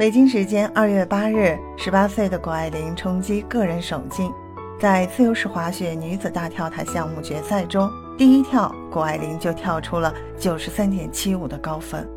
[0.00, 4.32] 北京时间二月八日，十八岁的谷爱凌冲击个人首金，
[4.80, 12.08] 在自由式滑雪女子大跳台项目决赛中，第一跳谷爱凌就跳出了九十三点七五的高分，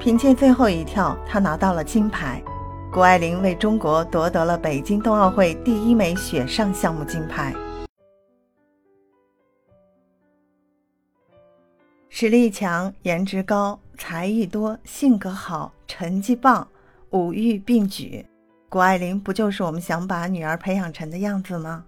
[0.00, 2.42] 凭借最后一跳，她拿到了金牌。
[2.90, 7.54] 谷爱凌为中国夺得了北京冬奥会第一枚雪上项目金牌。
[12.08, 16.66] 实力强，颜值高，才艺多，性格好，成绩棒。
[17.10, 18.24] 五育并举，
[18.68, 21.84] 谷爱凌不就是我们想把女儿培养成的样子吗？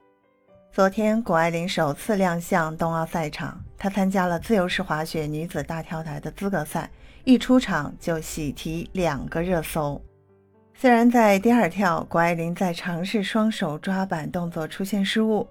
[0.72, 6.88] 昨天，谷爱凌首次亮相冬奥赛场，她参加了自由式滑雪女子大跳台的资格赛，
[7.24, 10.00] 一出场就喜提两个热搜。
[10.74, 15.46] 虽然在第二跳，谷爱凌在尝试双手抓板动作出现失误，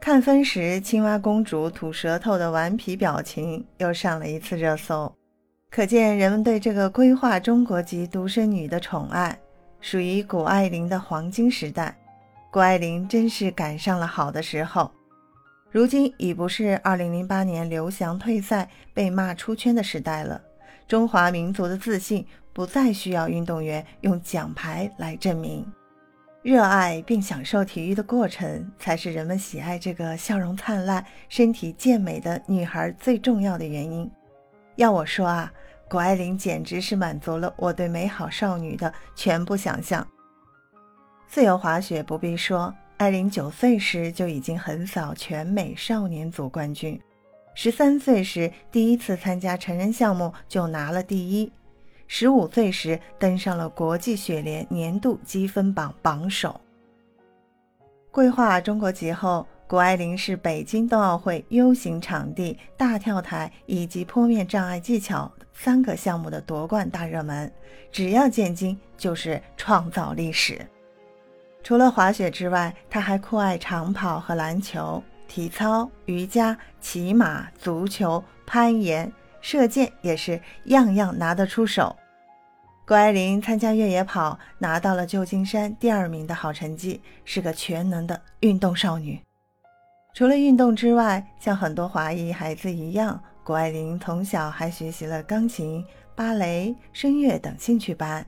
[0.00, 5.12] 看分时青蛙公主吐舌头的顽皮表情又上了一次热搜。
[5.70, 9.38] 可见人们对这个规划中国籍独生女的宠爱，
[9.80, 11.96] 属于谷爱凌的黄金时代。
[12.50, 14.90] 谷爱凌真是赶上了好的时候。
[15.70, 20.42] 如今已不是2008年刘翔退赛被骂出圈的时代了。
[20.88, 25.64] 中华民族的自信不再需要运动员用奖牌来证明，
[26.42, 34.10] 热爱并享受体育的过程，才是人们喜爱这个笑容灿烂、身体健美的女孩最重要的原因。
[34.80, 35.52] 要我说啊，
[35.90, 40.06] 谷爱凌简直是满足了我对美好少女的全部想象。
[41.28, 46.98] 自由滑雪不必说，艾琳九岁时就已经横扫全美少年组冠军，
[47.54, 51.52] 十三岁时第一次参加成人项目就拿了第一，
[52.06, 56.58] 十五岁时登上了国际雪联年度积分榜榜首。
[58.10, 59.46] 规划中国籍后。
[59.70, 67.48] 谷爱凌是北京冬奥会 U 型场地、大跳台以及坡面障碍技巧三个项目的夺冠大热门，
[67.92, 70.66] 只要见金就是创造历史。
[71.62, 81.94] 除了滑雪之外，他还酷爱长跑和篮球、体操、瑜伽、骑马、足球、攀岩、射箭，也是样样拿得出手。
[82.84, 89.20] 谷爱凌参加越野跑，拿到了旧金山第二名的好成绩，是个全能的运动少女。
[90.12, 95.84] 除了运动之外，像很多华裔孩子一样，谷爱凌从小还学习了钢琴、
[96.14, 98.24] 芭蕾、声乐等兴趣班。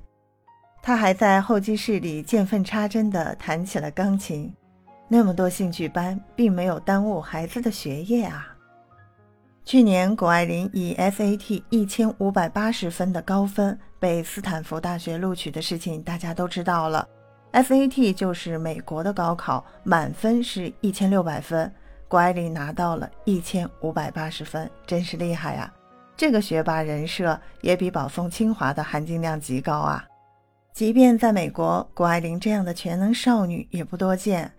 [0.81, 4.53] 她还在候机室里见缝插针地弹起了钢琴。
[5.09, 8.49] 那么多兴趣班，并没有耽误孩子的学业啊！
[9.65, 17.07] 去年，谷爱凌以 SAT 一千五百八十分的高分被斯坦福大学录取的事情，大家都知道了。
[17.53, 21.71] SAT 就是美国的高考，满分是一千六百分，
[22.09, 25.73] 谷爱凌拿到了一千五百八十分，真是厉害啊！
[26.17, 30.03] 这个学霸人设也比保送清华的含金量极高啊！
[30.73, 34.51] 即便在美国，谷爱凌这样的全能少女也不多见。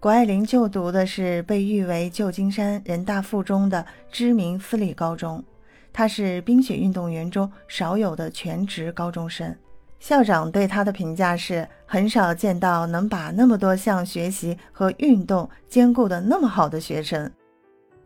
[0.00, 5.44] 谷爱凌就读的是被誉为旧金山人大附中的知名私立高中，
[5.92, 9.54] 她是冰雪运动员中少有的全职高中生。
[10.00, 17.30] 校长对他的评价是：很少见到能把那么多项学习和运动兼顾的那么好的学生。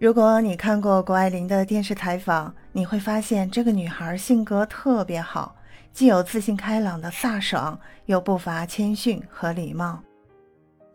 [0.01, 5.55] 如果你看过谷爱凌的电视采访，你会发现这个女孩性格特别好，
[5.93, 10.01] 既有自信开朗的飒爽，又不乏谦逊和礼貌。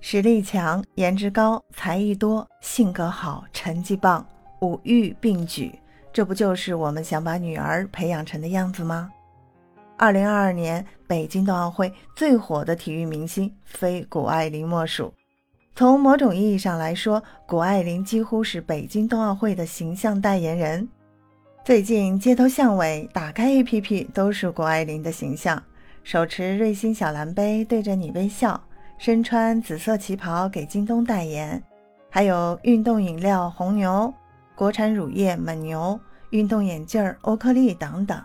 [0.01, 4.25] 实力强，颜值高，才艺多，性格好，成绩棒，
[4.61, 5.79] 五育并举，
[6.11, 9.09] 这不就是我们想把女儿培养成的样子吗？
[9.99, 15.13] 二零二二年北京冬奥会最火的体育明星非谷爱凌莫属。
[15.75, 20.87] 从某种意义上来说，谷爱凌几乎是北京冬奥会的形象代言人。
[21.65, 25.61] 最近街头巷尾打开 APP 都是谷爱凌的形象，
[26.01, 28.59] 手持瑞星小蓝杯对着你微笑，
[28.97, 31.61] 身穿紫色旗袍给京东代言，
[32.09, 34.13] 还有运动饮料红牛、
[34.55, 35.99] 国产乳业蒙牛、
[36.29, 38.17] 运动眼镜欧克利等等。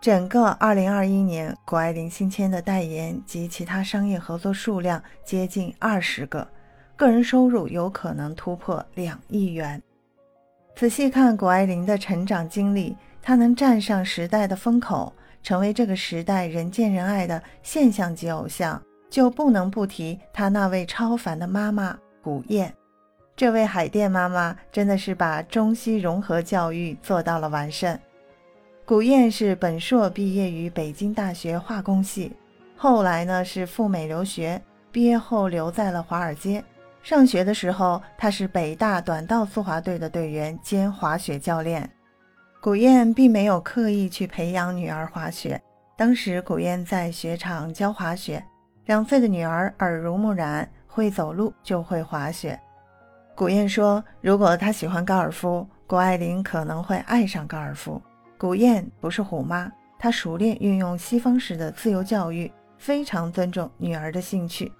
[0.00, 6.46] 整个2021年，谷爱凌新签的代言及其他商业合作数量接近二十个，
[6.94, 9.82] 个人收入有可能突破两亿元。
[10.76, 15.12] 仔细看谷爱凌的成长经历，她能站上时代的风口，
[15.42, 22.72] 成为这个时代人见人爱的现象级偶像，就不能不提她那位超凡的妈妈谷燕。
[23.34, 27.98] 这位海淀妈妈真的是把中西融合教育做到了完胜。
[28.86, 32.32] 古燕是本硕毕业于北京大学化工系，
[32.76, 34.62] 后来呢是赴美留学，
[34.92, 36.62] 毕业后留在了华尔街。
[37.02, 41.90] 上学的时候，他是北大短道速滑队的队员兼滑雪教练。
[42.60, 45.60] 古燕并没有刻意去培养女儿滑雪，
[45.96, 48.40] 当时古燕在雪场教滑雪，
[48.84, 52.56] 两岁的女儿耳濡目染，会走路就会滑雪。
[53.34, 58.00] 古燕说：“如果她喜欢高尔夫，谷爱凌可能会爱上高尔夫。”
[58.38, 64.70] 古燕不是虎妈，她熟练运用西方式的自由教育，非常尊重女儿的兴趣。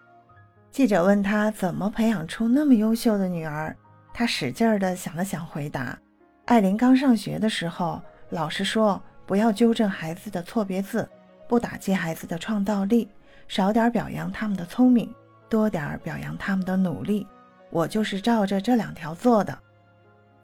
[0.71, 3.75] 记者问她怎么培养出那么优秀的女儿，
[4.13, 5.99] 她使劲儿地想了想，回答
[6.47, 8.01] ：“艾琳刚上学的时候，
[8.31, 11.09] 老师说。”不要纠正孩子的错别字，
[11.49, 13.09] 不打击孩子的创造力，
[13.49, 15.13] 少点表扬他们的聪明，
[15.49, 17.27] 多点表扬他们的努力。
[17.71, 19.59] 我就是照着这两条做的。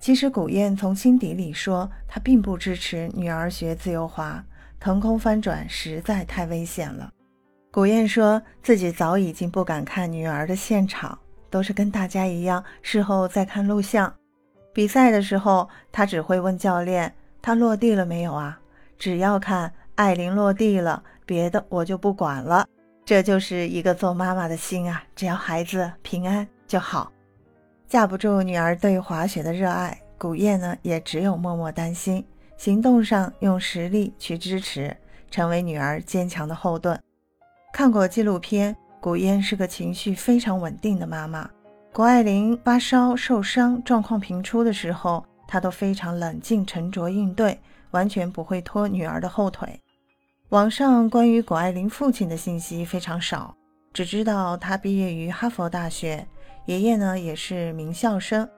[0.03, 4.45] 其实古燕从心底里说，她并不支持女儿学自由滑，
[4.81, 7.09] 腾空翻转实在太危险了。
[7.71, 11.17] 古燕说自己早已经不敢看女儿的现场，
[11.49, 14.13] 都是跟大家一样，事后再看录像。
[14.73, 18.59] 比赛的时候，她只会问教练：“他落地了没有啊？”
[18.99, 22.67] 只要看艾琳落地了，别的我就不管了。
[23.05, 25.05] 这就是一个做妈妈的心啊！
[25.15, 27.13] 只要孩子平安就好。
[27.93, 32.25] 架不住女儿对滑雪的热爱，古燕呢也只有默默担心，
[32.57, 34.97] 行动上用实力去支持，
[35.31, 36.99] 成为女儿坚强的后盾。
[37.71, 41.47] 看过纪录片，古燕是个情绪非常稳定的妈妈。
[41.93, 47.61] 谷爱凌发烧、受伤、状况频出的时候，她都非常冷静沉着应对。
[47.91, 49.79] 完全不会拖女儿的后腿。
[50.49, 53.55] 网上关于谷爱凌父亲的信息非常少，
[53.93, 56.27] 只知道他毕业于哈佛大学，
[56.67, 58.49] 爷爷呢也是名校生。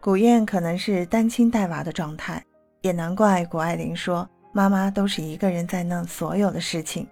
[0.00, 2.44] 古燕可能是单亲带娃的状态，
[2.82, 7.06] 也难怪谷爱凌说妈妈都是一个人在弄所有的事情。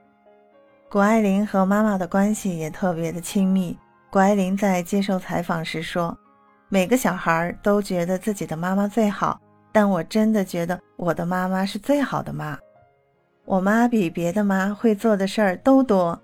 [0.88, 3.76] 谷爱凌和妈妈的关系也特别的亲密。
[4.11, 6.17] 谷爱凌在接受采访时说
[6.70, 9.40] ：“每个小孩都觉得自己的妈妈最好。”
[9.72, 12.58] 但我真的觉得我的妈妈是最好的妈，
[13.44, 16.19] 我妈比别的妈会做的事儿都多。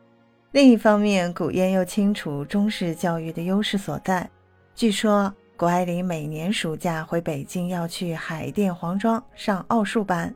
[0.52, 4.28] 另一方面，古燕又清楚中式教育的优势所在。
[4.74, 10.34] 据说谷爱凌每年暑假回北京要去海淀黄庄上奥数班，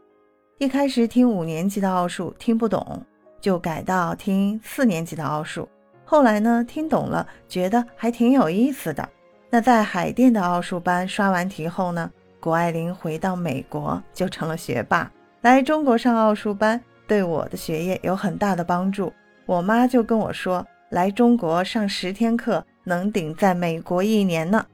[0.57, 3.05] 一开始听五年级的奥数听不懂，
[3.43, 5.69] 就改到听四年级的奥数。
[6.03, 9.07] 后来呢，听懂了，觉得还挺有意思的。
[9.51, 12.11] 那在海淀的奥数班刷完题后呢？
[12.41, 15.13] 谷爱凌回到美国就成了学霸，
[15.43, 19.13] 来中国上奥数班对我的学业有很大的帮助。
[19.47, 24.67] 我妈就跟我说，来中国上十天课能顶在美国一年呢。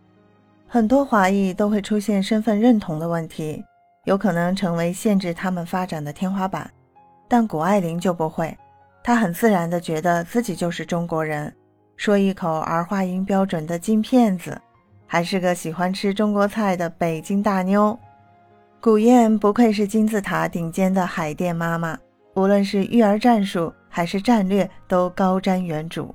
[0.66, 3.62] 很多华裔都会出现身份认同的问题，
[4.04, 6.70] 有可能成为限制他们发展的天花板，
[7.28, 8.56] 但谷爱凌就不会，
[9.04, 11.54] 她很自然地觉得自己就是中国人，
[11.98, 14.58] 说一口儿化音标准的金片子。
[15.06, 17.98] 还是个喜欢吃中国菜的北京大妞，
[18.80, 21.98] 古燕不愧是金字塔顶尖的海淀妈妈，
[22.34, 26.08] 无论是育儿战术还是战略都高瞻远瞩。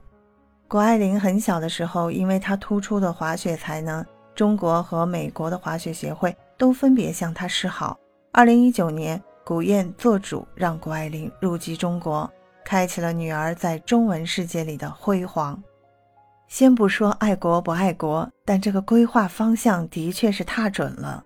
[0.68, 4.04] 谷爱凌很小的时候，因为她突出的滑雪才能，
[4.34, 7.96] 中国和美国的滑雪协会都分别向她示好。
[8.32, 12.30] 二零一九年，古燕做主让谷爱凌入籍中国，
[12.66, 15.62] 开启了女儿在中文世界里的辉煌。
[16.48, 21.24] 先不说爱国不爱国，但这个规划方向的确是踏准了。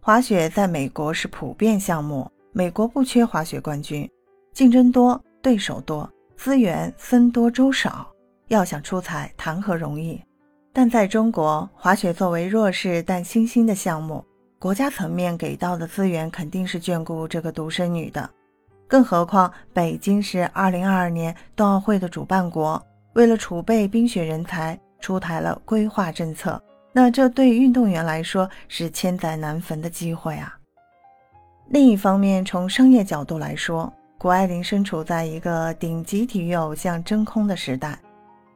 [0.00, 4.08] 滑雪在美国是普遍项目，美国不缺滑雪冠军，
[4.52, 8.06] 竞争多，对手多，资源僧多粥少，
[8.48, 10.22] 要想出彩谈何容易？
[10.72, 14.24] 但在中国，滑雪作为弱势但新兴的项目，
[14.58, 18.28] 国家层面给到的资源肯定是眷顾这个独生女的。
[18.86, 22.80] 更何况，北京是2022年冬奥会的主办国。
[23.14, 26.62] 为了储备冰雪人才，出台了规划政策。
[26.92, 30.56] 那这对运动员来说是千载难逢的机会啊！
[31.68, 37.98] 另一方面，从商业角度来说，谷爱凌身处在一个顶级体育偶像真空的时代，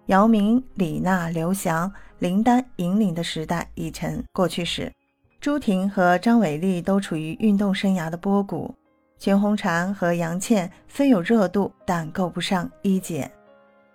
[0.09, 4.93] 姚明、李娜、刘翔、林丹引领的时代已成过去式。
[5.41, 8.75] 朱婷和张伟丽都处于运动生涯的波谷，
[9.19, 13.31] 全红婵和杨倩虽有热度，但够不上一姐。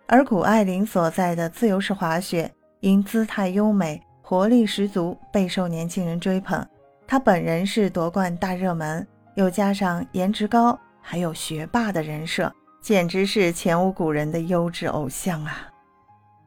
[0.07, 6.67] 而谷爱凌所在的自由式滑雪，因姿态优美、活力十足，备受年轻人追捧。
[7.05, 15.67] 她本人是夺冠大热门，又加上颜值高，还有学霸的人设，简直是前无古人的优质偶像啊！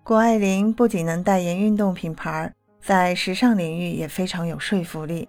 [0.04, 5.28] 谷爱凌不仅能代言运动品牌，在时尚领域也非常有说服力。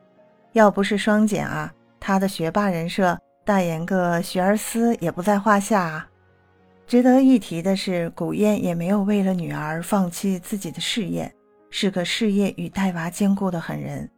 [0.53, 6.09] 要不是双减啊，她的学霸人设，代言个学而思也不在话下啊！
[6.85, 11.33] 值得一提的是，古燕也没有为了女儿放弃自己的事业，
[11.69, 14.09] 是个事业与带娃兼顾的狠人。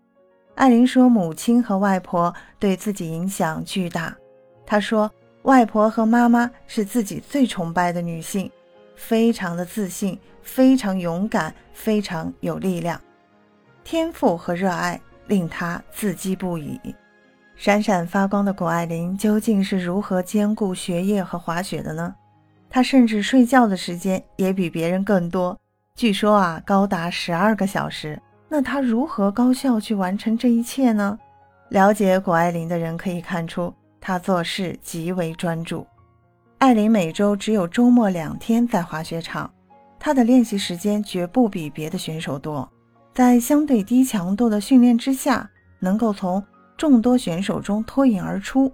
[0.56, 4.16] 艾琳说，母亲和外婆对自己影响巨大。
[4.66, 5.12] 她说，
[5.44, 8.52] 外婆和妈妈是自己最崇拜的女性，
[8.96, 13.00] 非常的自信，非常勇敢，非常有力量，
[13.84, 16.80] 天赋和热爱令她自激不已。
[17.56, 22.14] 闪闪发光的谷爱凌究竟是如何兼顾学业和滑雪的呢？
[22.70, 25.58] 她甚至睡觉的时间也比别人更多，
[25.96, 28.22] 据说啊高达十二个小时。
[28.50, 31.18] 那她如何高效去完成这一切呢？
[31.70, 33.74] 了解谷爱凌的人可以看出，
[34.08, 35.84] 他做事极为专注。
[36.60, 39.52] 艾琳每周只有周末两天在滑雪场，
[39.98, 42.72] 她的练习时间绝不比别的选手多。
[43.16, 46.44] 在相对低强度的训练之下，能够从
[46.78, 48.72] 众多选手中脱颖而出。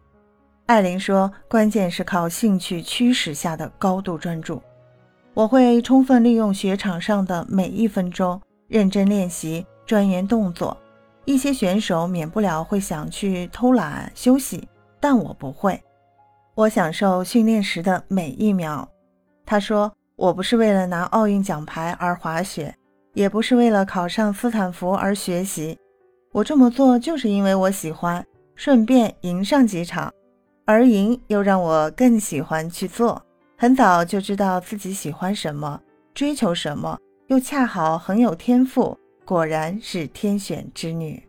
[0.65, 4.61] 艾琳说：“关键是靠兴趣驱使下的高度专注。
[5.33, 10.75] 我会充分利用雪场上的每一分钟，认真练习，钻研动作。
[11.23, 14.67] 一些选手免不了会想去偷懒休息，
[15.01, 15.81] 但我不会。
[16.55, 18.87] 我享受训练时的每一秒。”
[19.45, 22.73] 他说：“我不是为了拿奥运奖牌而滑雪，
[23.13, 25.77] 也不是为了考上斯坦福而学习。”
[26.31, 30.13] 我这么做就是因为我喜欢，顺便赢上几场，
[30.63, 33.21] 而赢又让我更喜欢去做。
[33.57, 35.81] 很早就知道自己喜欢什么，
[36.13, 41.21] 追求什么，又恰好很有天赋，果然是天选之女。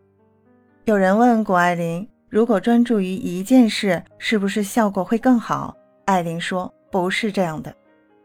[0.85, 5.77] 有人问谷爱凌，如果专注于一件事，是不是效果会更好？
[6.07, 7.71] 艾琳说，不是这样的。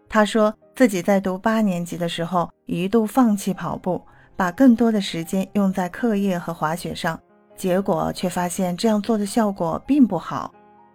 [0.07, 4.01] 她说自己在读八年级的时候，一度放弃跑步。
[4.37, 7.19] 把更多的时间用在课业和滑雪上，
[7.57, 10.53] 结果却发现这样做的效果并不好。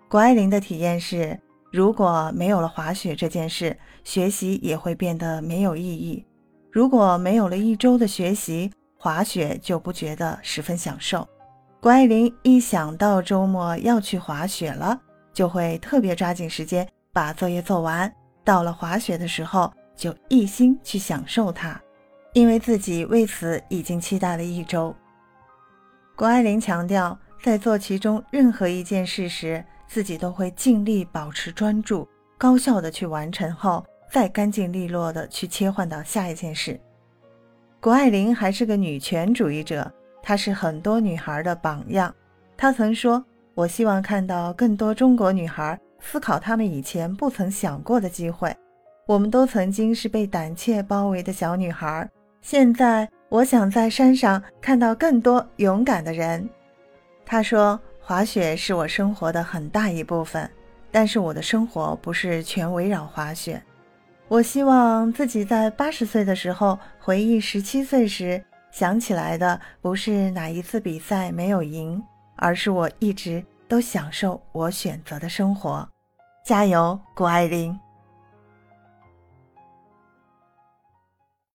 [0.09, 1.39] 谷爱凌的体验是，
[1.71, 6.25] 如果没有了滑雪这件事，学习也会变得没有意义。
[6.71, 11.29] 如果没有了一周的学习，滑雪就不觉得十分享受。
[11.83, 14.97] 谷爱凌一想到周末要去滑雪了，
[15.33, 18.11] 就会特别抓紧时间把作业做完。
[18.45, 21.81] 到了滑雪的时候，就一心去享受它。
[22.35, 24.95] 因为自己为此已经期待了一周。
[26.15, 32.09] 谷爱凌强调，在做其中任何一件事时，自己都会尽力保持专注，
[32.39, 36.79] 高效的去完成后，再干净利落的去切换到下一件事。
[37.81, 42.15] 谷爱凌还是个女权主义者，她是很多女孩的榜样。
[42.57, 43.25] 她曾说
[43.55, 48.55] ：“我希望看到更多中国女孩思考她们以前不曾想过的机会。
[49.07, 52.09] 我们都曾经是被胆怯包围的小女孩。”
[52.41, 56.49] 现在我想在山上看到更多勇敢的人。
[57.25, 60.51] 他说：“滑雪是我生活的很大一部分，
[60.91, 63.63] 但是我的生活不是全围绕滑雪。
[64.27, 72.03] 我希望自己在八十岁的时候回忆十七岁时，想起来的不是哪一次比赛没有赢，
[72.37, 75.87] 而是我一直都享受我选择的生活。
[76.45, 77.79] 加油，谷爱凌！”